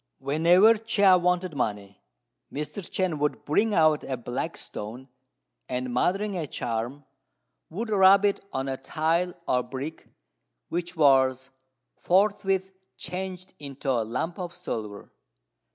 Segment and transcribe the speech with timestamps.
[0.17, 2.01] Whenever Chia wanted money,
[2.51, 2.79] Mr.
[2.81, 5.07] Chên would bring out a black stone,
[5.69, 7.05] and, muttering a charm,
[7.69, 10.07] would rub it on a tile or a brick,
[10.69, 11.51] which was
[11.97, 15.11] forthwith changed into a lump of silver.